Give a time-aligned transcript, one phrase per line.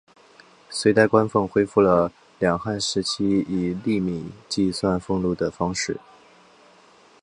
[0.71, 5.99] 隋代官俸恢复了两汉时期以粟米计算俸禄的方式。